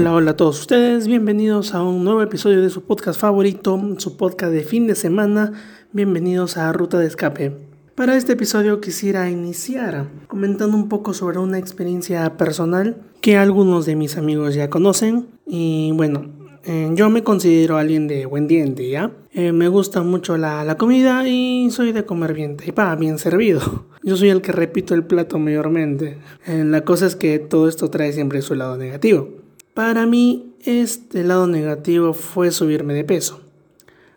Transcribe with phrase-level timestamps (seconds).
[0.00, 4.16] Hola, hola a todos ustedes, bienvenidos a un nuevo episodio de su podcast favorito, su
[4.16, 5.52] podcast de fin de semana,
[5.92, 7.54] bienvenidos a Ruta de Escape.
[7.96, 13.94] Para este episodio quisiera iniciar comentando un poco sobre una experiencia personal que algunos de
[13.94, 16.30] mis amigos ya conocen y bueno,
[16.64, 19.12] eh, yo me considero alguien de buen diente, ¿ya?
[19.34, 23.84] Eh, me gusta mucho la, comida y soy de comer bien, y bien servido.
[24.02, 26.16] Yo soy el que repito el plato mayormente.
[26.46, 29.28] Eh, la cosa es que todo esto trae siempre su lado negativo.
[29.74, 33.40] Para mí, este lado negativo fue subirme de peso.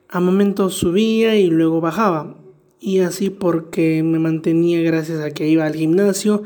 [0.10, 2.36] A momentos subía y luego bajaba.
[2.80, 6.44] Y así porque me mantenía gracias a que iba al gimnasio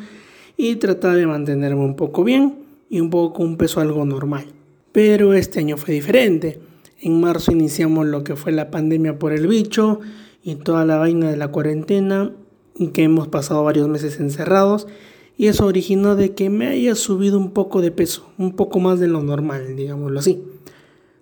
[0.58, 4.46] y trataba de mantenerme un poco bien y un poco un peso algo normal.
[4.92, 6.60] Pero este año fue diferente.
[7.00, 10.02] En marzo iniciamos lo que fue la pandemia por el bicho
[10.44, 12.32] y toda la vaina de la cuarentena
[12.94, 14.88] que hemos pasado varios meses encerrados
[15.38, 19.00] y eso originó de que me haya subido un poco de peso, un poco más
[19.00, 20.42] de lo normal, digámoslo así.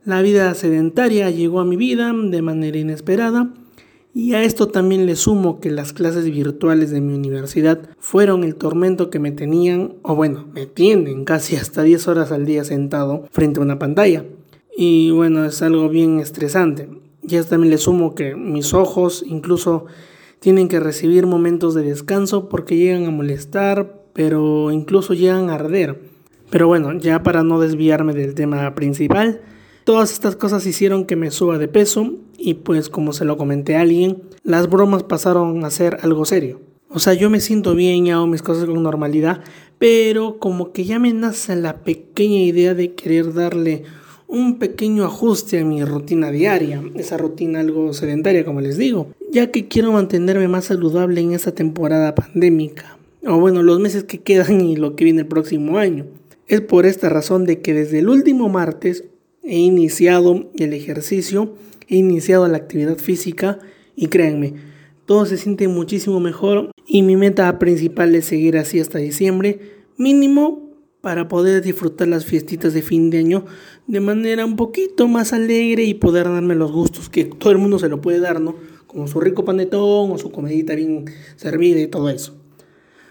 [0.05, 3.53] La vida sedentaria llegó a mi vida de manera inesperada
[4.13, 8.55] y a esto también le sumo que las clases virtuales de mi universidad fueron el
[8.55, 13.25] tormento que me tenían, o bueno, me tienen casi hasta 10 horas al día sentado
[13.31, 14.23] frente a una pantalla.
[14.77, 16.87] Y bueno, es algo bien estresante.
[17.27, 19.85] Y a esto también le sumo que mis ojos incluso
[20.39, 25.99] tienen que recibir momentos de descanso porque llegan a molestar, pero incluso llegan a arder.
[26.49, 29.41] Pero bueno, ya para no desviarme del tema principal,
[29.83, 33.75] todas estas cosas hicieron que me suba de peso y pues como se lo comenté
[33.75, 36.61] a alguien, las bromas pasaron a ser algo serio.
[36.89, 39.41] O sea, yo me siento bien y hago mis cosas con normalidad,
[39.79, 43.83] pero como que ya me nace la pequeña idea de querer darle
[44.27, 49.51] un pequeño ajuste a mi rutina diaria, esa rutina algo sedentaria como les digo, ya
[49.51, 52.94] que quiero mantenerme más saludable en esta temporada pandémica
[53.25, 56.05] o bueno, los meses que quedan y lo que viene el próximo año.
[56.47, 59.05] Es por esta razón de que desde el último martes
[59.43, 61.55] he iniciado el ejercicio,
[61.87, 63.59] he iniciado la actividad física
[63.95, 64.53] y créanme,
[65.05, 69.59] todo se siente muchísimo mejor y mi meta principal es seguir así hasta diciembre,
[69.97, 70.65] mínimo
[71.01, 73.45] para poder disfrutar las fiestitas de fin de año
[73.85, 77.77] de manera un poquito más alegre y poder darme los gustos que todo el mundo
[77.77, 78.55] se lo puede dar, ¿no?
[78.87, 81.05] Como su rico panetón o su comidita bien
[81.35, 82.44] servida y todo eso.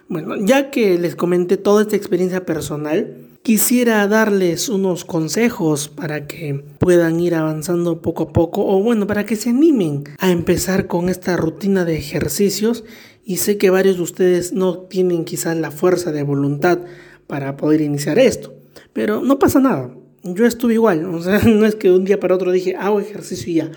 [0.08, 6.62] Bueno, ya que les comenté toda esta experiencia personal, quisiera darles unos consejos para que
[6.78, 11.08] puedan ir avanzando poco a poco o bueno, para que se animen a empezar con
[11.08, 12.84] esta rutina de ejercicios
[13.24, 16.80] y sé que varios de ustedes no tienen quizás la fuerza de voluntad
[17.26, 18.54] para poder iniciar esto,
[18.92, 19.94] pero no pasa nada.
[20.22, 23.52] Yo estuve igual, o sea, no es que un día para otro dije, hago ejercicio
[23.52, 23.70] y ya.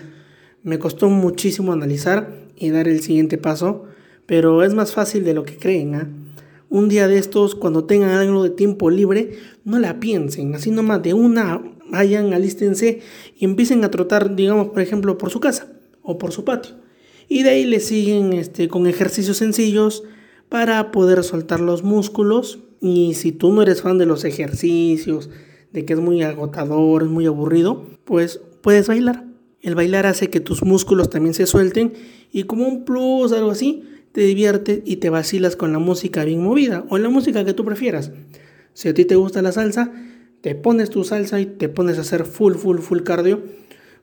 [0.62, 3.84] Me costó muchísimo analizar y dar el siguiente paso,
[4.28, 5.94] pero es más fácil de lo que creen.
[5.94, 6.06] ¿ah?
[6.68, 11.02] Un día de estos, cuando tengan algo de tiempo libre, no la piensen, así nomás
[11.02, 13.00] de una, vayan, alístense
[13.38, 15.72] y empiecen a trotar, digamos, por ejemplo, por su casa
[16.02, 16.74] o por su patio.
[17.26, 20.04] Y de ahí le siguen este, con ejercicios sencillos
[20.50, 22.58] para poder soltar los músculos.
[22.82, 25.30] Y si tú no eres fan de los ejercicios,
[25.72, 29.24] de que es muy agotador, es muy aburrido, pues puedes bailar.
[29.62, 31.94] El bailar hace que tus músculos también se suelten
[32.30, 36.42] y como un plus, algo así, te diviertes y te vacilas con la música bien
[36.42, 38.12] movida o la música que tú prefieras.
[38.74, 39.92] Si a ti te gusta la salsa,
[40.40, 43.42] te pones tu salsa y te pones a hacer full, full, full cardio.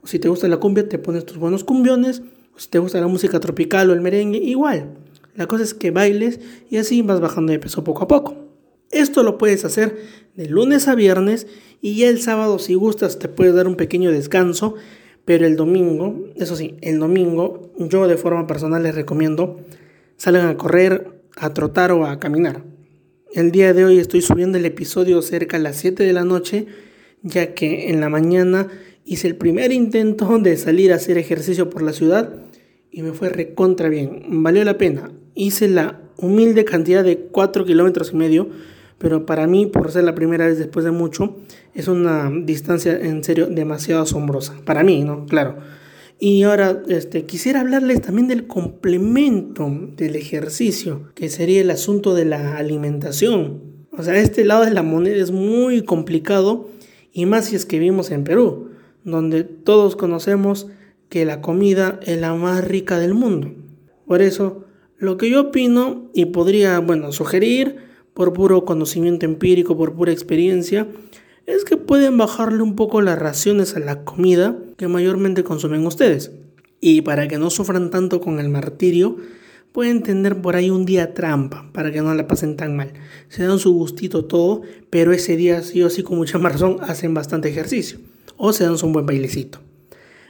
[0.01, 2.21] O si te gusta la cumbia, te pones tus buenos cumbiones.
[2.53, 4.95] O si te gusta la música tropical o el merengue, igual.
[5.35, 6.39] La cosa es que bailes
[6.69, 8.35] y así vas bajando de peso poco a poco.
[8.91, 9.97] Esto lo puedes hacer
[10.35, 11.47] de lunes a viernes
[11.81, 14.75] y ya el sábado si gustas te puedes dar un pequeño descanso,
[15.25, 19.59] pero el domingo, eso sí, el domingo yo de forma personal les recomiendo
[20.17, 22.63] salgan a correr, a trotar o a caminar.
[23.33, 26.67] El día de hoy estoy subiendo el episodio cerca a las 7 de la noche,
[27.21, 28.67] ya que en la mañana
[29.03, 32.33] hice el primer intento de salir a hacer ejercicio por la ciudad
[32.91, 34.23] y me fue recontra bien.
[34.41, 35.11] Valió la pena.
[35.33, 38.49] Hice la humilde cantidad de 4 kilómetros y medio,
[38.97, 41.35] pero para mí, por ser la primera vez después de mucho,
[41.73, 44.55] es una distancia en serio demasiado asombrosa.
[44.63, 45.25] Para mí, ¿no?
[45.25, 45.57] Claro.
[46.19, 52.25] Y ahora este, quisiera hablarles también del complemento del ejercicio, que sería el asunto de
[52.25, 53.87] la alimentación.
[53.91, 56.69] O sea, este lado de la moneda es muy complicado
[57.11, 58.71] y más si es que vivimos en Perú,
[59.03, 60.67] donde todos conocemos
[61.09, 63.53] que la comida es la más rica del mundo.
[64.05, 64.65] Por eso,
[64.97, 67.77] lo que yo opino y podría, bueno, sugerir
[68.13, 70.87] por puro conocimiento empírico, por pura experiencia,
[71.45, 76.31] es que pueden bajarle un poco las raciones a la comida que mayormente consumen ustedes.
[76.81, 79.17] Y para que no sufran tanto con el martirio,
[79.71, 82.93] pueden tener por ahí un día trampa para que no la pasen tan mal.
[83.27, 86.77] Se dan su gustito todo, pero ese día sí o sí con mucha más razón
[86.81, 87.99] hacen bastante ejercicio
[88.37, 89.59] o se dan su buen bailecito.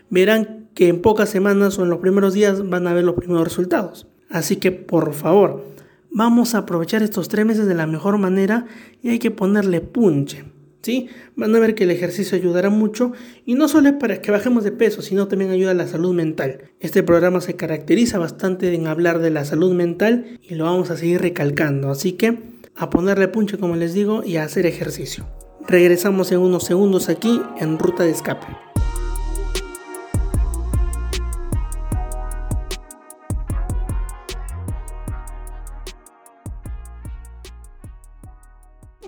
[0.09, 3.43] Verán que en pocas semanas o en los primeros días van a ver los primeros
[3.43, 4.07] resultados.
[4.29, 5.63] Así que por favor,
[6.09, 8.65] vamos a aprovechar estos tres meses de la mejor manera
[9.01, 10.54] y hay que ponerle punche.
[10.85, 11.09] ¿Sí?
[11.35, 13.11] Van a ver que el ejercicio ayudará mucho
[13.43, 16.13] y no solo es para que bajemos de peso, sino también ayuda a la salud
[16.13, 16.69] mental.
[16.79, 20.97] Este programa se caracteriza bastante en hablar de la salud mental y lo vamos a
[20.97, 22.37] seguir recalcando, así que
[22.75, 25.25] a ponerle punche como les digo y a hacer ejercicio.
[25.67, 28.74] Regresamos en unos segundos aquí en Ruta de Escape.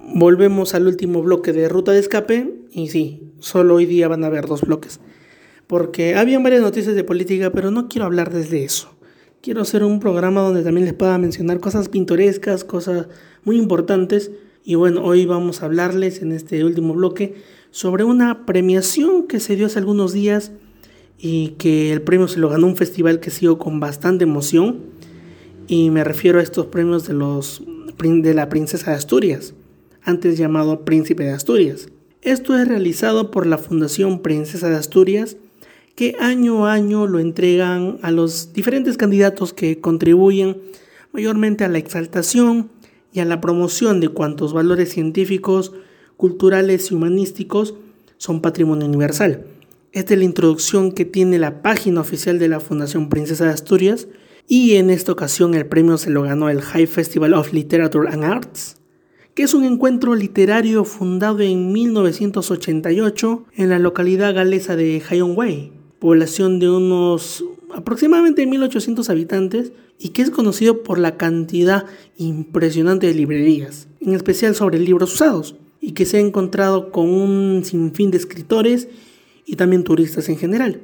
[0.09, 4.27] Volvemos al último bloque de ruta de escape y sí, solo hoy día van a
[4.27, 5.01] haber dos bloques.
[5.67, 8.95] Porque habían varias noticias de política, pero no quiero hablar desde eso.
[9.41, 13.07] Quiero hacer un programa donde también les pueda mencionar cosas pintorescas, cosas
[13.43, 14.31] muy importantes.
[14.63, 17.35] Y bueno, hoy vamos a hablarles en este último bloque
[17.69, 20.53] sobre una premiación que se dio hace algunos días
[21.19, 24.83] y que el premio se lo ganó un festival que sigo con bastante emoción.
[25.67, 27.61] Y me refiero a estos premios de, los,
[27.97, 29.53] de la Princesa de Asturias
[30.07, 31.89] antes llamado Príncipe de Asturias.
[32.21, 35.35] Esto es realizado por la Fundación Princesa de Asturias,
[35.95, 40.61] que año a año lo entregan a los diferentes candidatos que contribuyen
[41.11, 42.69] mayormente a la exaltación
[43.11, 45.73] y a la promoción de cuantos valores científicos,
[46.15, 47.75] culturales y humanísticos
[48.17, 49.45] son patrimonio universal.
[49.91, 54.07] Esta es la introducción que tiene la página oficial de la Fundación Princesa de Asturias
[54.47, 58.23] y en esta ocasión el premio se lo ganó el High Festival of Literature and
[58.23, 58.76] Arts
[59.37, 66.57] que es un encuentro literario fundado en 1988 en la localidad galesa de Way, población
[66.57, 71.85] de unos aproximadamente 1800 habitantes y que es conocido por la cantidad
[72.17, 77.63] impresionante de librerías, en especial sobre libros usados, y que se ha encontrado con un
[77.63, 78.87] sinfín de escritores
[79.45, 80.81] y también turistas en general.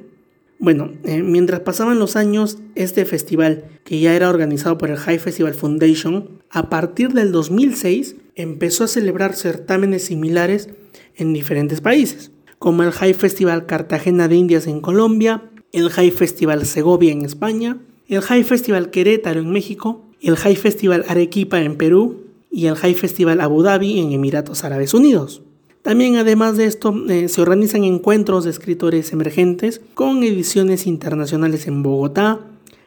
[0.60, 5.18] Bueno, eh, mientras pasaban los años, este festival, que ya era organizado por el High
[5.18, 10.68] Festival Foundation, a partir del 2006 empezó a celebrar certámenes similares
[11.16, 16.66] en diferentes países, como el High Festival Cartagena de Indias en Colombia, el High Festival
[16.66, 17.78] Segovia en España,
[18.08, 22.94] el High Festival Querétaro en México, el High Festival Arequipa en Perú y el High
[22.94, 25.42] Festival Abu Dhabi en Emiratos Árabes Unidos.
[25.82, 31.82] También además de esto eh, se organizan encuentros de escritores emergentes con ediciones internacionales en
[31.82, 32.40] Bogotá,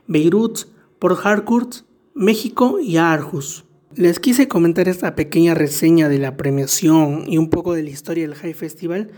[0.07, 0.61] Beirut,
[0.97, 1.75] Port Harcourt,
[2.15, 3.66] México y Aarhus.
[3.97, 8.27] Les quise comentar esta pequeña reseña de la premiación y un poco de la historia
[8.27, 9.09] del High Festival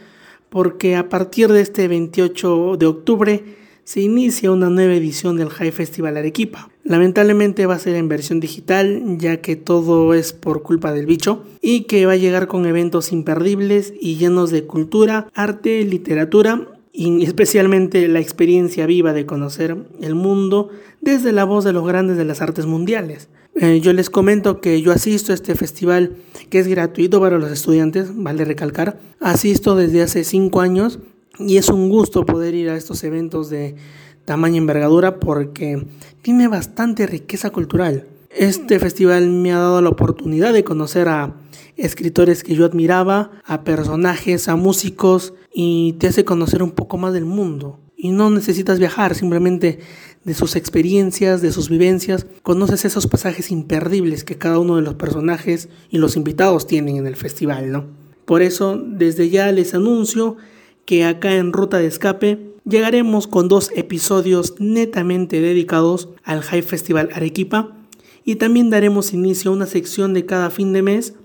[0.49, 3.43] porque a partir de este 28 de octubre
[3.83, 6.69] se inicia una nueva edición del High Festival Arequipa.
[6.85, 11.43] Lamentablemente va a ser en versión digital ya que todo es por culpa del bicho
[11.61, 17.25] y que va a llegar con eventos imperdibles y llenos de cultura, arte, literatura y
[17.25, 20.69] especialmente la experiencia viva de conocer el mundo
[21.01, 23.27] desde la voz de los grandes de las artes mundiales.
[23.61, 26.15] Eh, yo les comento que yo asisto a este festival
[26.49, 29.01] que es gratuito para los estudiantes, vale recalcar.
[29.19, 30.99] Asisto desde hace cinco años
[31.39, 33.75] y es un gusto poder ir a estos eventos de
[34.23, 35.85] tamaño envergadura porque
[36.21, 38.07] tiene bastante riqueza cultural.
[38.29, 41.35] Este festival me ha dado la oportunidad de conocer a
[41.75, 47.11] escritores que yo admiraba, a personajes, a músicos y te hace conocer un poco más
[47.11, 47.77] del mundo.
[47.97, 49.79] Y no necesitas viajar, simplemente
[50.23, 54.95] de sus experiencias, de sus vivencias, conoces esos pasajes imperdibles que cada uno de los
[54.95, 57.85] personajes y los invitados tienen en el festival, ¿no?
[58.25, 60.37] Por eso, desde ya les anuncio
[60.85, 67.09] que acá en Ruta de Escape llegaremos con dos episodios netamente dedicados al High Festival
[67.13, 67.75] Arequipa
[68.23, 71.15] y también daremos inicio a una sección de cada fin de mes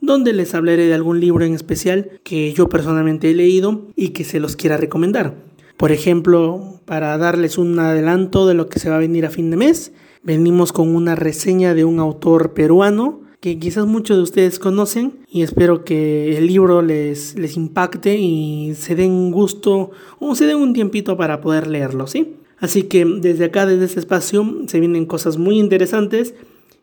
[0.00, 4.24] donde les hablaré de algún libro en especial que yo personalmente he leído y que
[4.24, 5.47] se los quiera recomendar.
[5.78, 9.48] Por ejemplo, para darles un adelanto de lo que se va a venir a fin
[9.48, 9.92] de mes,
[10.24, 15.42] venimos con una reseña de un autor peruano que quizás muchos de ustedes conocen y
[15.42, 20.72] espero que el libro les, les impacte y se den gusto o se den un
[20.72, 22.34] tiempito para poder leerlo, ¿sí?
[22.58, 26.34] Así que desde acá, desde este espacio, se vienen cosas muy interesantes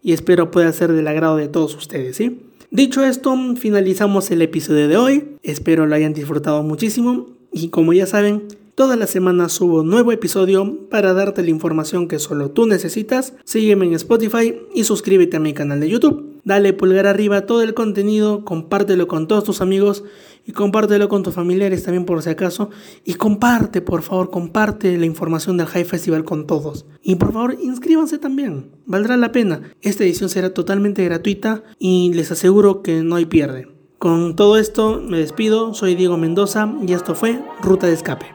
[0.01, 2.39] y espero pueda ser del agrado de todos ustedes, ¿sí?
[2.71, 5.23] Dicho esto, finalizamos el episodio de hoy.
[5.43, 8.43] Espero lo hayan disfrutado muchísimo y como ya saben,
[8.75, 13.33] Todas las semanas subo nuevo episodio para darte la información que solo tú necesitas.
[13.45, 16.41] Sígueme en Spotify y suscríbete a mi canal de YouTube.
[16.43, 20.03] dale pulgar arriba todo el contenido, compártelo con todos tus amigos
[20.45, 22.69] y compártelo con tus familiares también por si acaso.
[23.05, 26.85] Y comparte, por favor, comparte la información del High Festival con todos.
[27.01, 29.61] Y por favor, inscríbanse también, valdrá la pena.
[29.83, 33.69] Esta edición será totalmente gratuita y les aseguro que no hay pierde.
[33.99, 38.34] Con todo esto me despido, soy Diego Mendoza y esto fue Ruta de Escape.